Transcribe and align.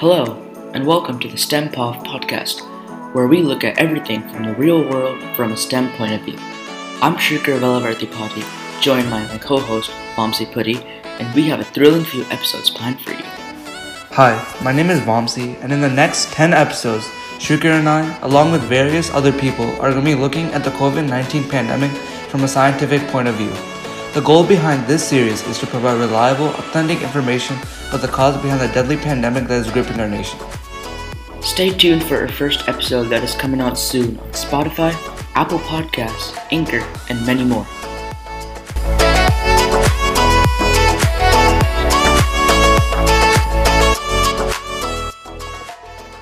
Hello, 0.00 0.40
and 0.72 0.86
welcome 0.86 1.20
to 1.20 1.28
the 1.28 1.36
STEM 1.36 1.68
podcast, 1.68 2.62
where 3.14 3.26
we 3.26 3.42
look 3.42 3.64
at 3.64 3.76
everything 3.76 4.26
from 4.30 4.44
the 4.44 4.54
real 4.54 4.82
world 4.82 5.22
from 5.36 5.52
a 5.52 5.56
STEM 5.58 5.92
point 5.92 6.14
of 6.14 6.22
view. 6.22 6.38
I'm 7.02 7.16
Shrikar 7.16 7.60
Velavartipati, 7.60 8.80
joined 8.80 9.10
by 9.10 9.22
my 9.26 9.36
co-host, 9.36 9.90
Vamsi 10.16 10.50
Putty, 10.54 10.78
and 11.04 11.34
we 11.34 11.42
have 11.48 11.60
a 11.60 11.64
thrilling 11.64 12.04
few 12.04 12.22
episodes 12.30 12.70
planned 12.70 12.98
for 13.02 13.10
you. 13.10 13.26
Hi, 14.12 14.42
my 14.64 14.72
name 14.72 14.88
is 14.88 15.00
Vamsi, 15.00 15.62
and 15.62 15.70
in 15.70 15.82
the 15.82 15.90
next 15.90 16.32
10 16.32 16.54
episodes, 16.54 17.04
Shrikar 17.38 17.78
and 17.78 17.86
I, 17.86 18.18
along 18.20 18.52
with 18.52 18.62
various 18.62 19.10
other 19.10 19.32
people, 19.32 19.66
are 19.82 19.92
going 19.92 20.02
to 20.02 20.02
be 20.02 20.14
looking 20.14 20.46
at 20.54 20.64
the 20.64 20.70
COVID 20.70 21.10
19 21.10 21.46
pandemic 21.50 21.90
from 22.30 22.44
a 22.44 22.48
scientific 22.48 23.06
point 23.08 23.28
of 23.28 23.34
view. 23.34 23.52
The 24.12 24.20
goal 24.22 24.44
behind 24.44 24.88
this 24.88 25.08
series 25.08 25.46
is 25.46 25.60
to 25.60 25.68
provide 25.68 26.00
reliable, 26.00 26.48
authentic 26.48 27.00
information 27.00 27.56
about 27.90 28.00
the 28.00 28.08
cause 28.08 28.36
behind 28.42 28.60
the 28.60 28.66
deadly 28.74 28.96
pandemic 28.96 29.46
that 29.46 29.64
is 29.64 29.70
gripping 29.70 30.00
our 30.00 30.08
nation. 30.08 30.36
Stay 31.42 31.70
tuned 31.70 32.02
for 32.02 32.16
our 32.16 32.28
first 32.28 32.68
episode 32.68 33.04
that 33.04 33.22
is 33.22 33.36
coming 33.36 33.60
out 33.60 33.78
soon 33.78 34.18
on 34.18 34.32
Spotify, 34.32 34.92
Apple 35.36 35.60
Podcasts, 35.60 36.36
Anchor, 36.50 36.84
and 37.08 37.24
many 37.24 37.44
more. 37.44 37.64